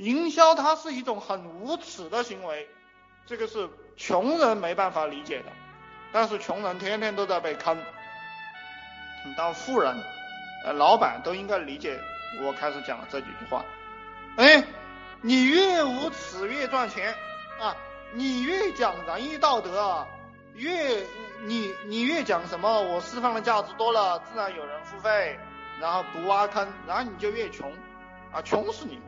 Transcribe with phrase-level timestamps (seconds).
[0.00, 2.66] 营销它是一种很无耻的行为，
[3.26, 3.68] 这个是
[3.98, 5.52] 穷人没办法理解的。
[6.10, 7.76] 但是穷人天天都在被坑，
[9.26, 9.94] 你当富人，
[10.64, 12.00] 呃，老板都应该理解
[12.42, 13.62] 我开始讲的这几句话。
[14.36, 14.64] 哎，
[15.20, 17.14] 你越无耻越赚钱
[17.60, 17.76] 啊！
[18.14, 20.06] 你越讲仁义道德啊，
[20.54, 21.04] 越
[21.44, 25.38] 你你越讲什么我释放的价值多了，自然有人付费，
[25.78, 27.70] 然后不挖坑，然后你就越穷
[28.32, 28.98] 啊，穷死你！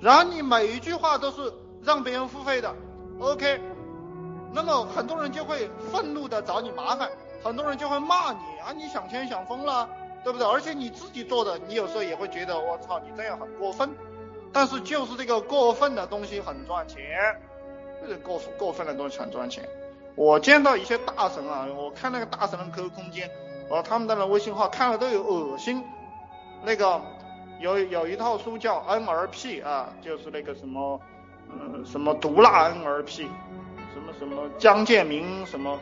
[0.00, 1.52] 然后你每一句话都是
[1.82, 2.74] 让别人付费的
[3.20, 3.60] ，OK。
[4.52, 7.10] 那么很多人就会愤怒的找你麻烦，
[7.42, 9.88] 很多人就会骂你啊，你想钱想疯了，
[10.24, 10.46] 对不对？
[10.46, 13.90] 而且你自己做的，你有时候也会觉得我操，你这样很过分。
[14.52, 17.02] 但是就是这个过分的东西很赚钱，
[18.00, 19.68] 这个过过分的东西很赚钱。
[20.14, 23.30] 我见到一些大神啊，我看那个大神的 QQ 空间，
[23.68, 25.84] 哦，他们的微信号看了都有恶心。
[26.62, 27.02] 那个
[27.60, 31.00] 有有一套书叫 NRP 啊，就是那个什么，
[31.50, 33.28] 嗯，什么毒辣 NRP。
[33.94, 35.80] 什么什么江建明什么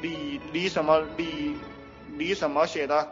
[0.00, 1.54] 李李什么李
[2.16, 3.06] 李什么写的，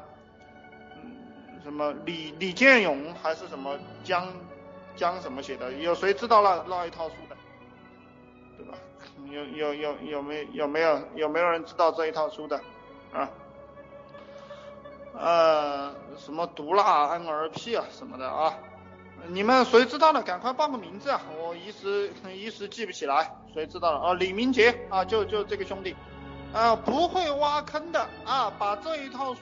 [0.97, 4.27] 嗯什么李李建勇还是什么江
[4.97, 5.71] 江什么写的？
[5.75, 7.37] 有谁知道那那一套书的？
[8.57, 8.79] 对吧？
[9.31, 12.59] 有有有有没有有没有有没有人知道这一套书的？
[13.13, 13.29] 啊？
[15.15, 15.95] 呃
[16.29, 18.53] 什么毒辣 NRP 啊什么的啊？
[19.29, 21.23] 你们谁知道的，赶快报个名字啊！
[21.41, 23.99] 我一时一时记不起来，谁知道了？
[23.99, 24.13] 啊？
[24.13, 25.97] 李明杰啊，就就这个兄弟，
[26.53, 28.07] 啊，不会挖坑的。
[28.27, 29.41] 啊，把这一套书，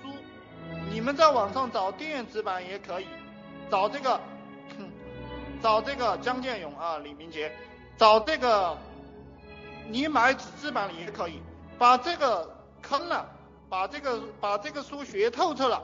[0.89, 3.09] 你们在网上找电子版也可以，
[3.69, 4.21] 找这个，
[5.61, 7.51] 找这个江建勇啊，李明杰，
[7.97, 8.79] 找这个，
[9.89, 11.43] 你买纸质版也可以，
[11.81, 12.49] 把这个
[12.81, 13.27] 坑了，
[13.69, 15.83] 把这个把这个书学透彻了，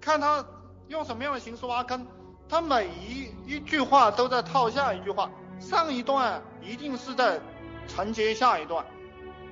[0.00, 0.44] 看他
[0.88, 2.06] 用什么样的形式挖坑。
[2.48, 7.38] 他每一一句话都在套下一句话，上一段一定是在
[7.86, 8.82] 承接下一段，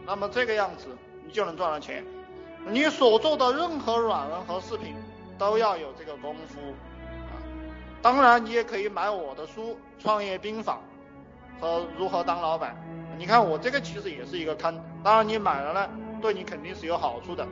[0.07, 2.03] 那么这个样子你就能赚到钱。
[2.69, 4.97] 你所做的任何软文和视频
[5.37, 6.59] 都要有这个功夫
[7.29, 7.37] 啊。
[8.01, 10.81] 当然，你也可以买我的书《创业兵法》
[11.61, 12.75] 和《如何当老板》。
[13.19, 15.91] 你看我这个其实也是一个坑，当然你买了呢，
[16.23, 17.47] 对你肯定是有好处的。